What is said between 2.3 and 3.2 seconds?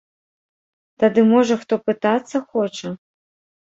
хоча?